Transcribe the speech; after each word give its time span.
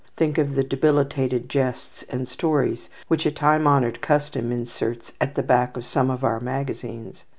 Think 0.17 0.39
of 0.39 0.55
the 0.55 0.63
debilitated 0.63 1.47
jests 1.47 2.01
and 2.09 2.27
stories 2.27 2.89
which 3.07 3.27
a 3.27 3.31
time 3.31 3.67
honoured 3.67 4.01
custom 4.01 4.51
inserts 4.51 5.11
at 5.21 5.35
the 5.35 5.43
back 5.43 5.77
of 5.77 5.85
some 5.85 6.09
of 6.09 6.23
our 6.23 6.39
magazines. 6.39 7.23